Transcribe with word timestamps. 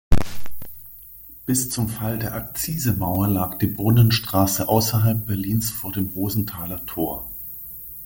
Bis 1.45 1.69
zum 1.69 1.87
Fall 1.87 2.17
der 2.17 2.33
Akzisemauer 2.33 3.27
lag 3.27 3.59
die 3.59 3.67
Brunnenstraße 3.67 4.67
außerhalb 4.67 5.27
Berlins 5.27 5.69
vor 5.69 5.91
dem 5.91 6.07
Rosenthaler 6.07 6.83
Thor. 6.87 7.29